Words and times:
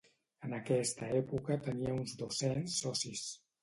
En 0.47 0.55
aquesta 0.59 1.11
època 1.21 1.59
tenia 1.69 1.95
uns 2.01 2.19
dos-cents 2.25 2.85
socis. 2.85 3.29